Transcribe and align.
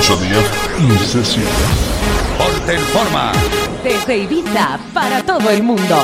Alfonso 0.00 0.24
Díaz 0.24 0.44
y 0.78 0.98
Cecilia. 1.04 1.48
Ponte 2.38 2.74
en 2.74 2.80
forma. 2.80 3.32
Desde 3.84 4.16
Ibiza 4.16 4.78
para 4.94 5.22
todo 5.22 5.50
el 5.50 5.62
mundo. 5.62 5.96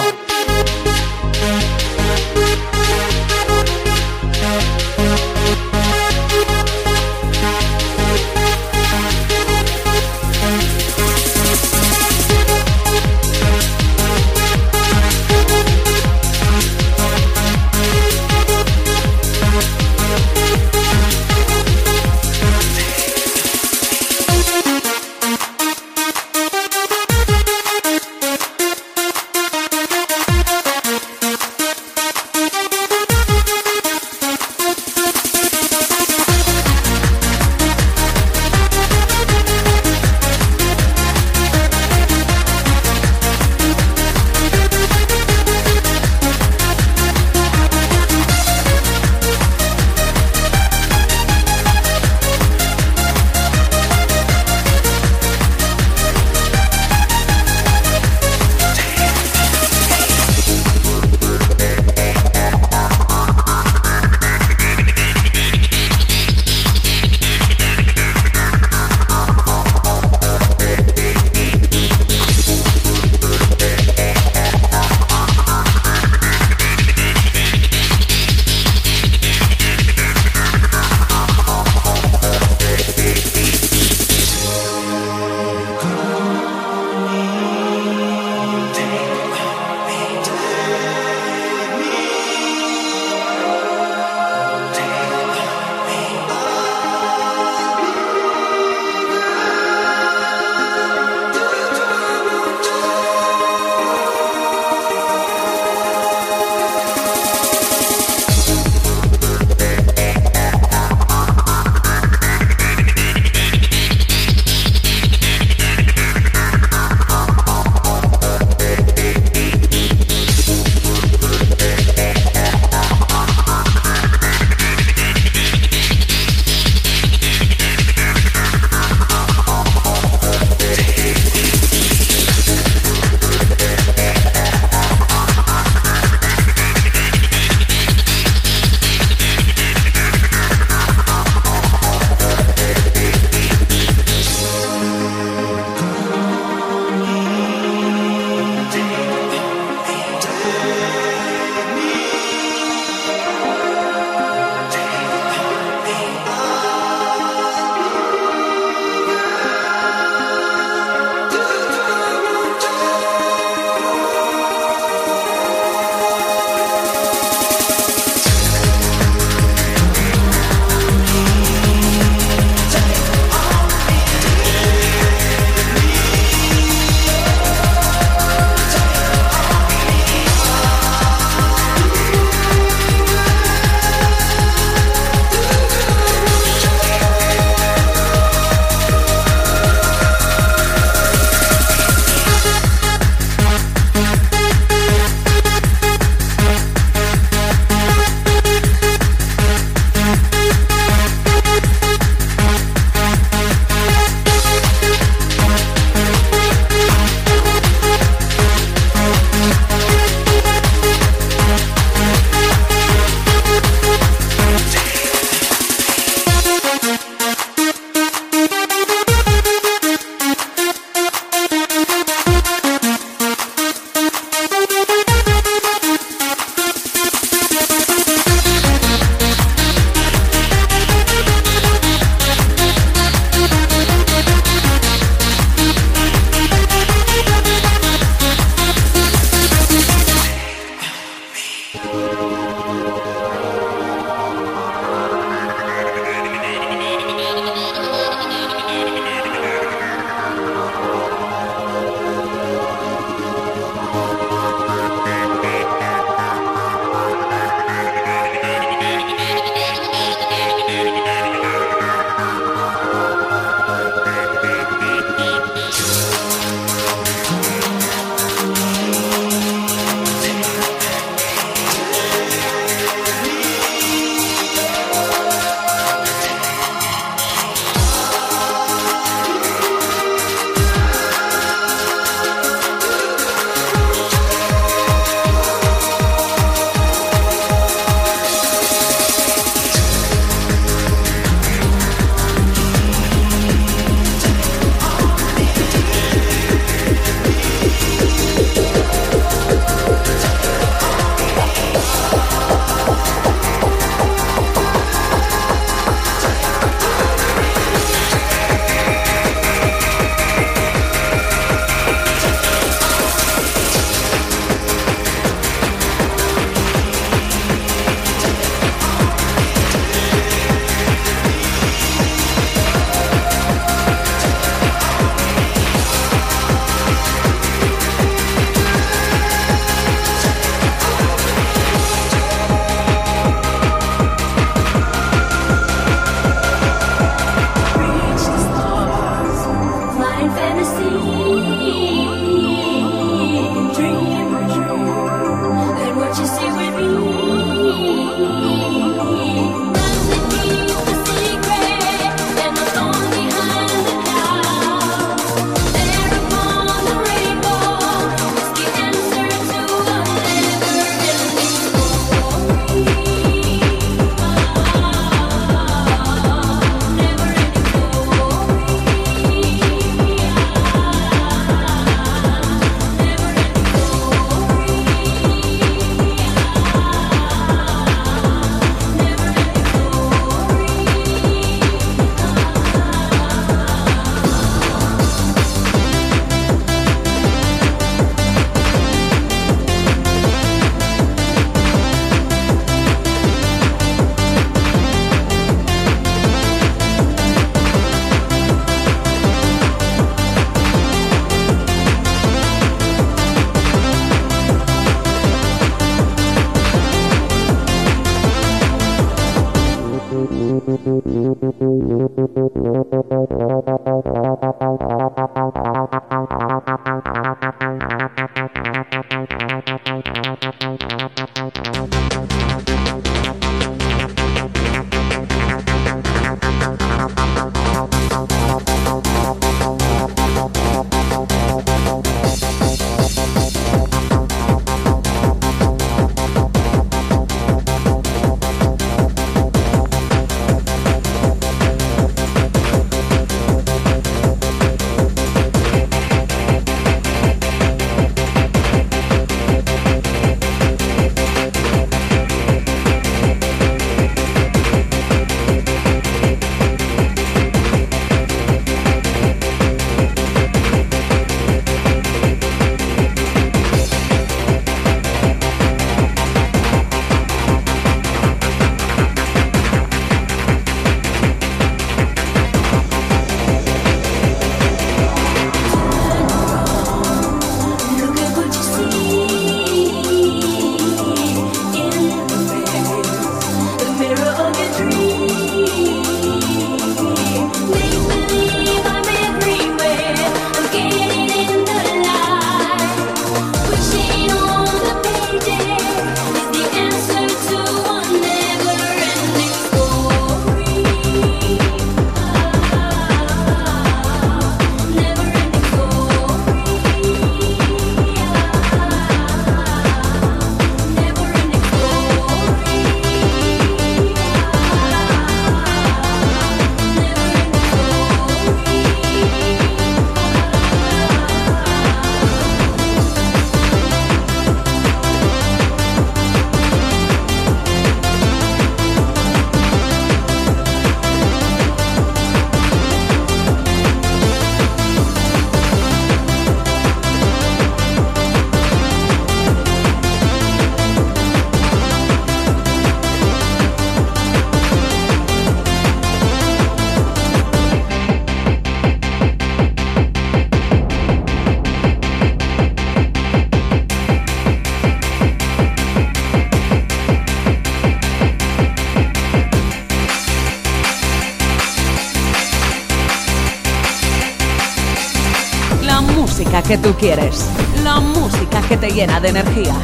Que 566.66 566.78
tú 566.78 566.92
quieres, 566.94 567.44
la 567.85 568.00
música 568.00 568.61
que 568.62 568.76
te 568.76 568.90
llena 568.90 569.20
de 569.20 569.28
energía. 569.28 569.75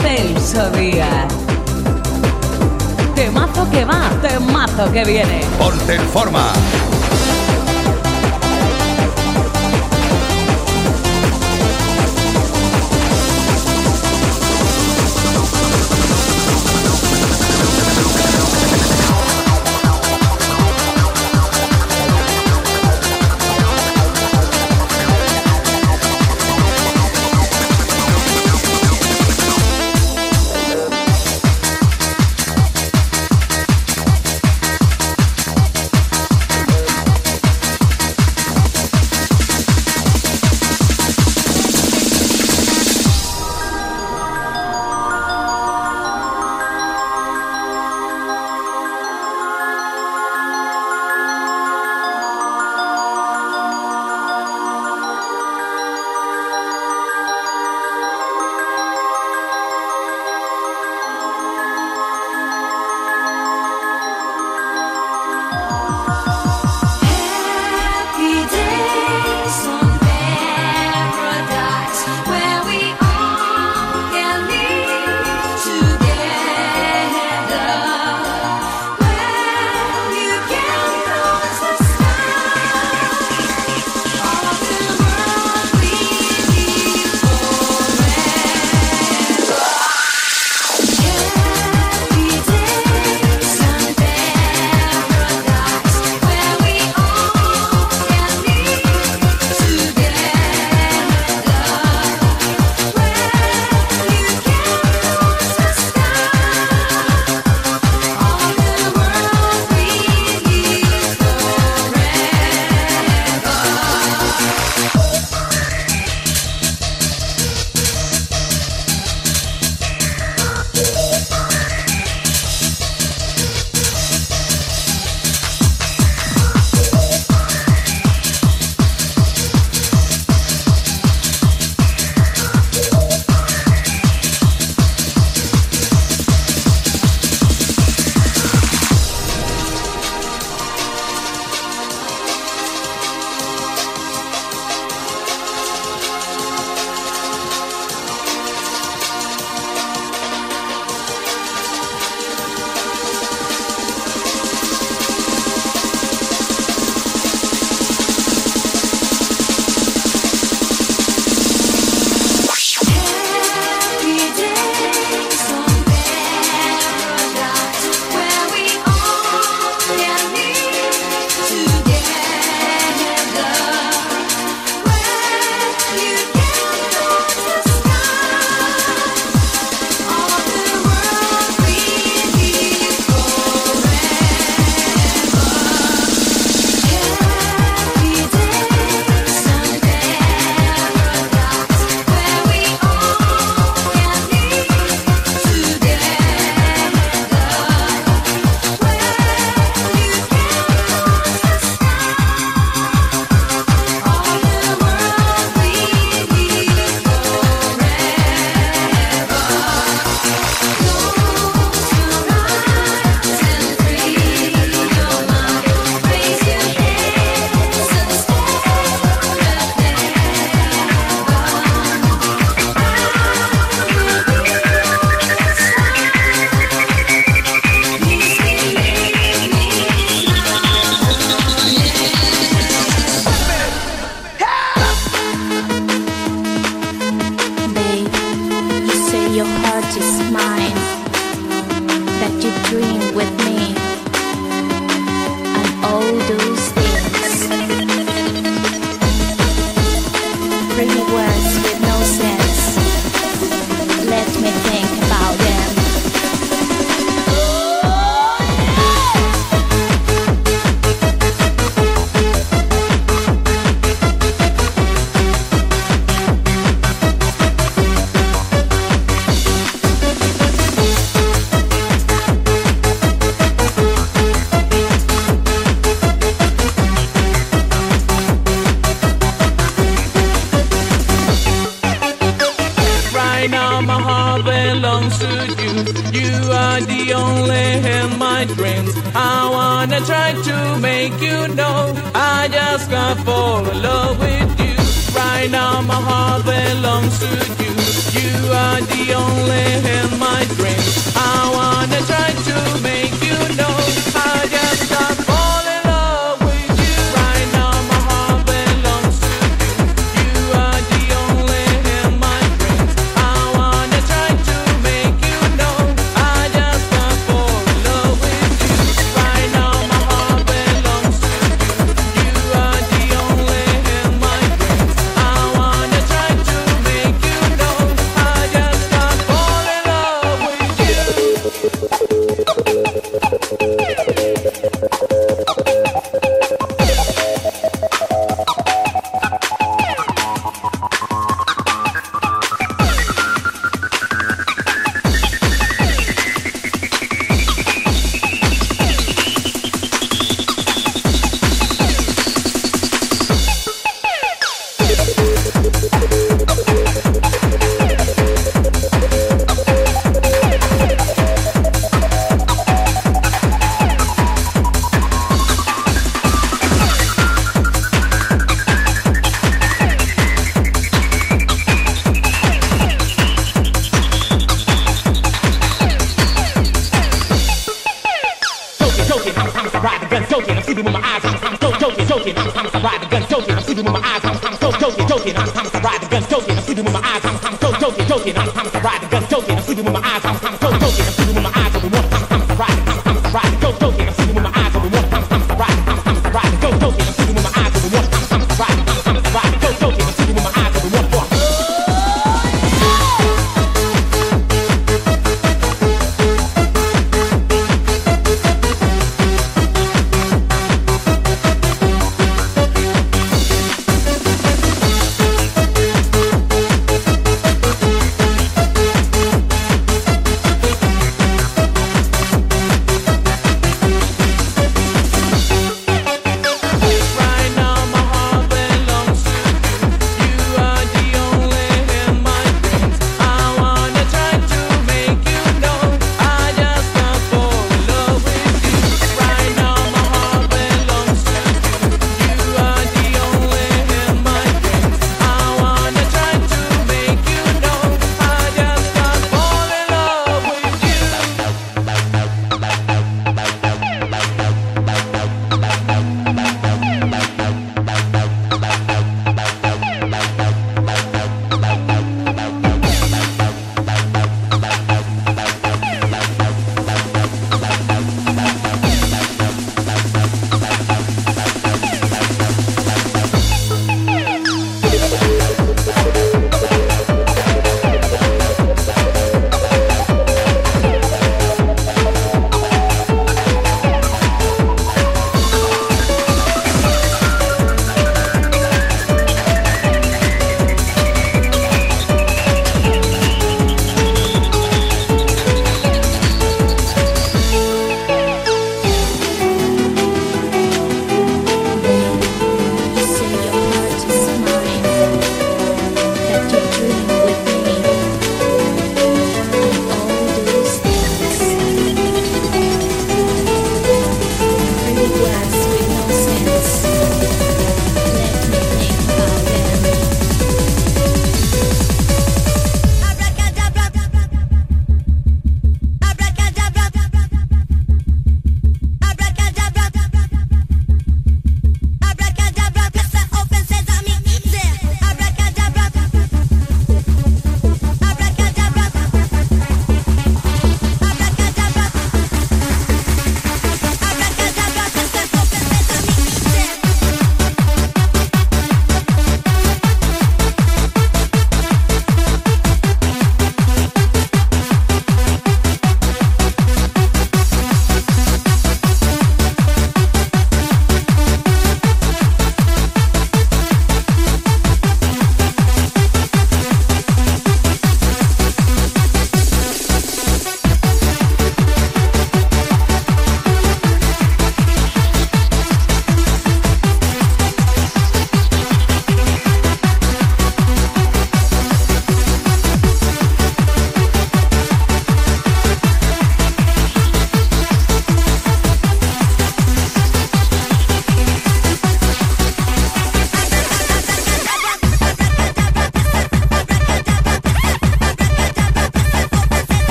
Celso 0.00 0.70
Díaz. 0.70 1.32
Temazo 3.16 3.68
que 3.70 3.84
va, 3.84 4.10
temazo 4.22 4.92
que 4.92 5.04
viene. 5.04 5.40
Ponte 5.58 5.96
en 5.96 6.02
forma. 6.08 6.52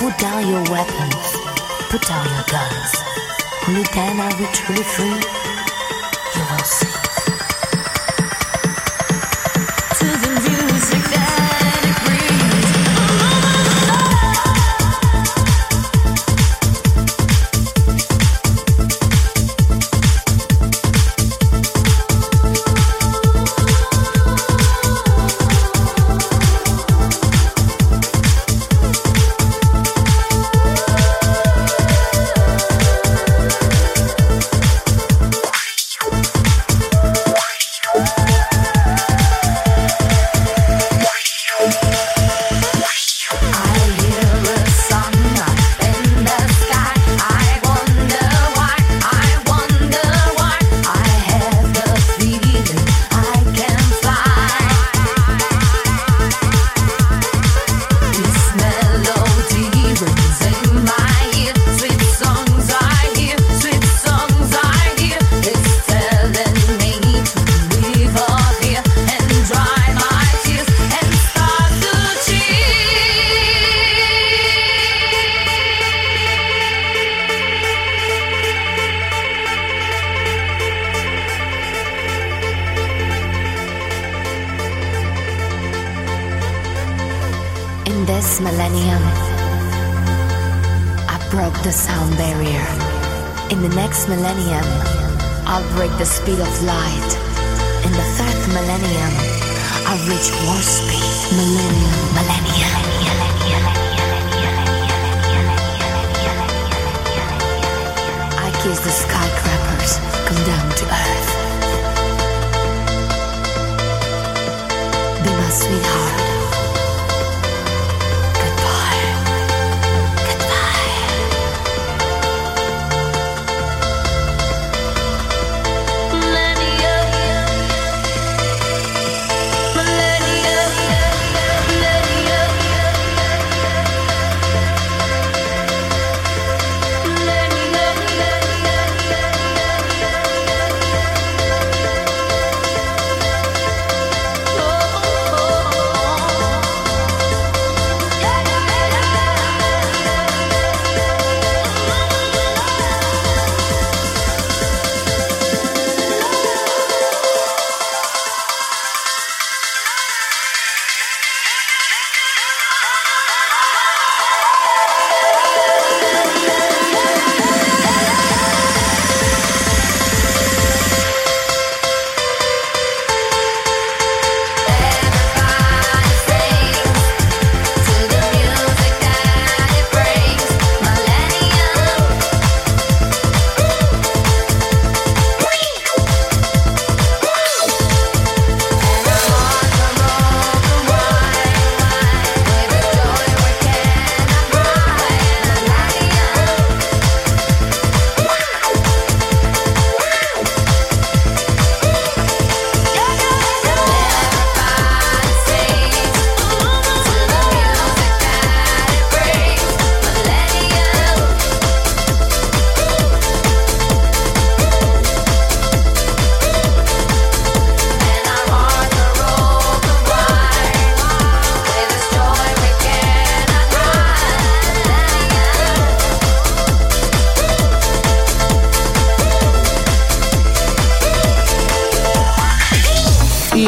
Put 0.00 0.16
down 0.16 0.48
your 0.48 0.62
weapons. 0.70 1.36
Put 1.90 2.00
down 2.00 2.26
your 2.26 2.44
guns. 2.44 2.96
Only 3.68 3.82
then 3.92 4.18
are 4.18 4.34
we 4.40 4.46
truly 4.46 4.82
free. 4.82 5.20
You 6.36 6.44
will 6.50 6.64
see. 6.64 6.99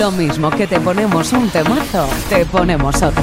Lo 0.03 0.11
mismo 0.11 0.51
que 0.51 0.67
te 0.67 0.81
ponemos 0.81 1.33
un 1.33 1.49
temazo, 1.49 2.09
te 2.29 2.45
ponemos 2.45 3.01
otro. 3.01 3.23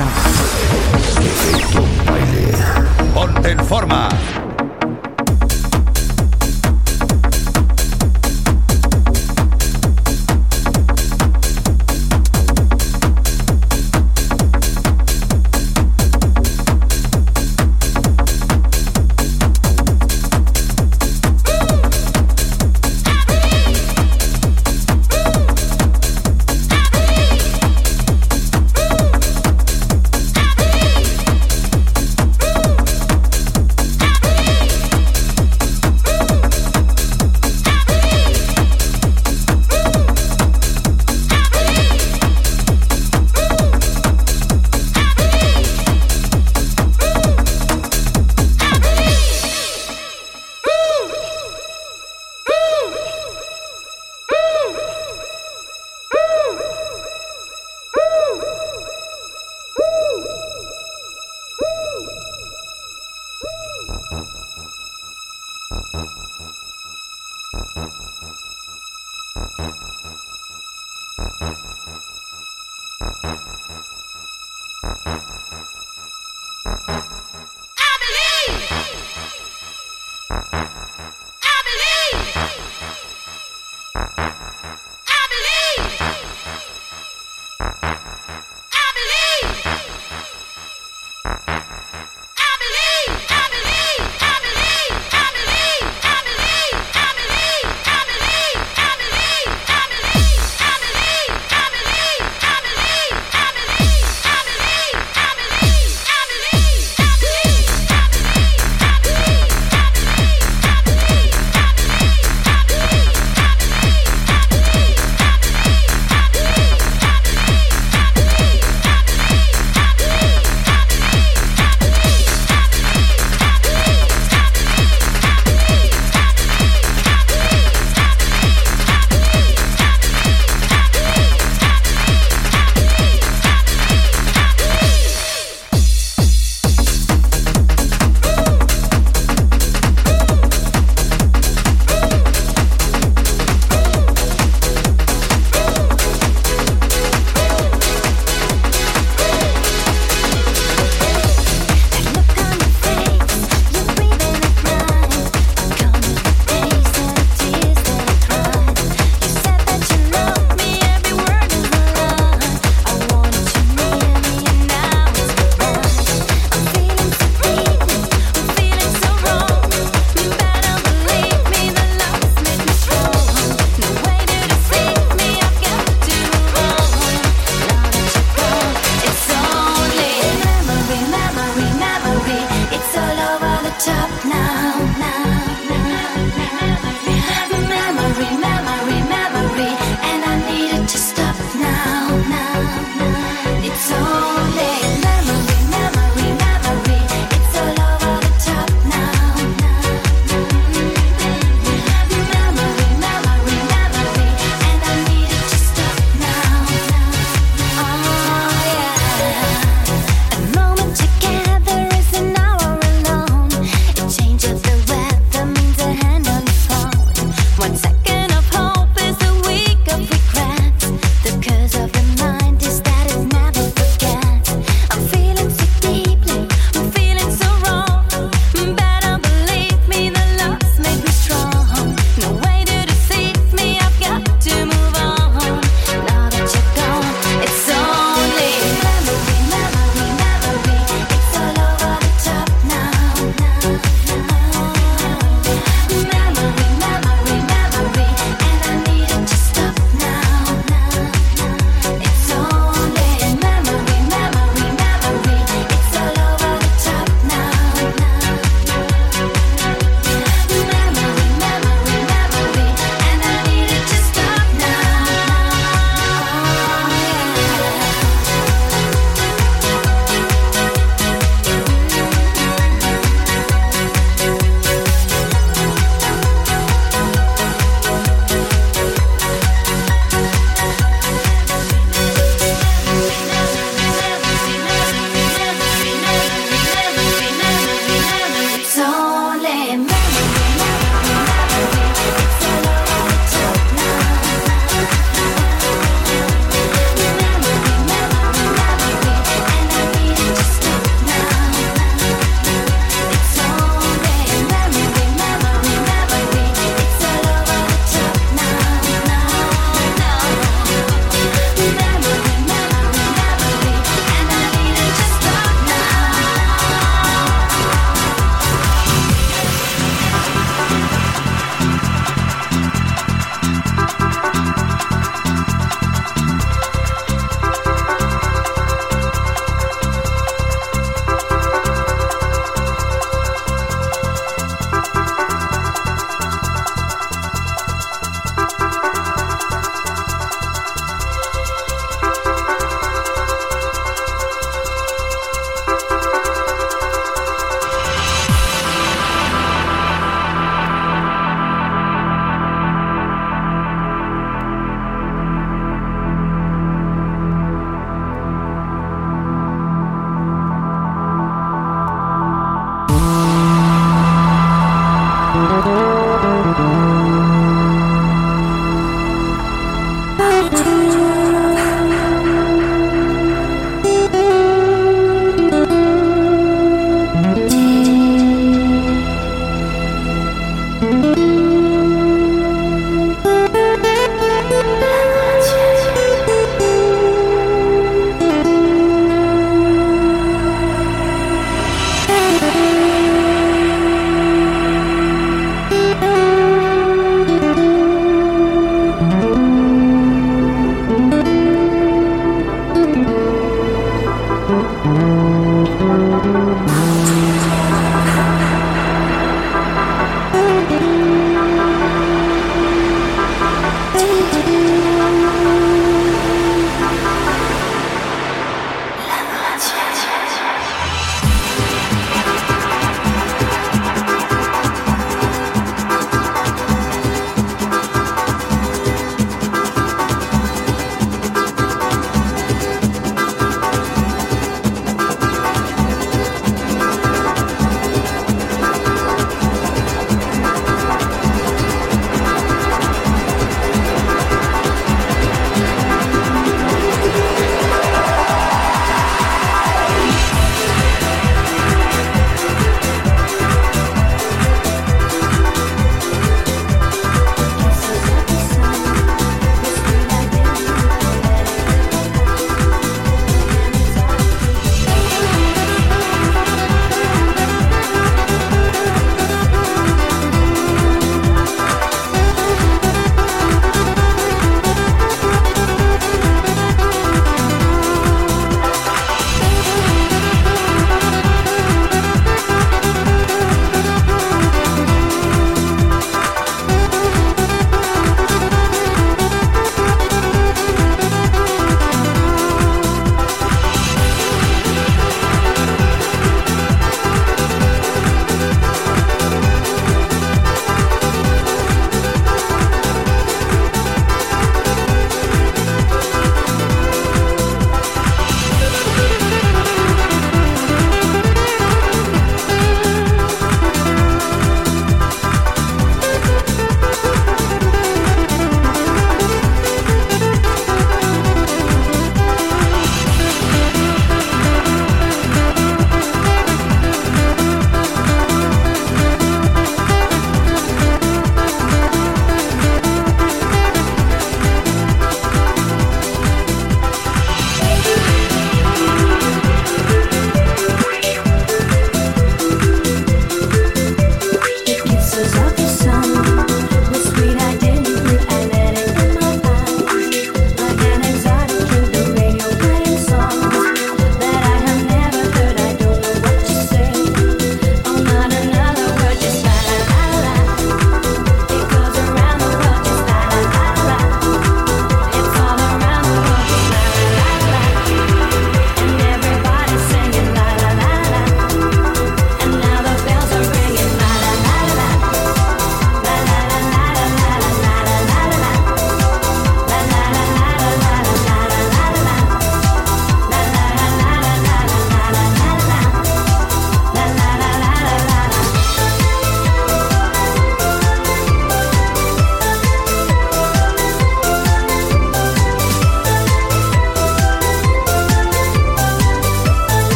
Ponte 3.13 3.52
en 3.52 3.65
forma. 3.65 4.08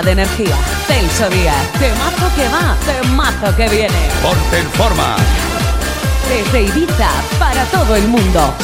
de 0.00 0.12
energía. 0.12 0.56
Celso 0.86 1.28
Díaz, 1.28 1.72
temazo 1.78 2.34
que 2.34 2.48
va, 2.48 2.76
de 2.86 2.92
temazo 3.02 3.54
que 3.56 3.68
viene. 3.68 4.08
Por 4.22 4.36
Forma. 4.72 5.16
Desde 6.28 6.62
Ibiza, 6.62 7.10
para 7.38 7.64
todo 7.66 7.96
el 7.96 8.08
mundo. 8.08 8.54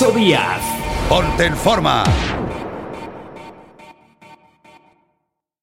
Celso 0.00 0.12
Díaz. 0.12 0.62
Ponte 1.10 1.44
en 1.44 1.54
forma. 1.54 2.09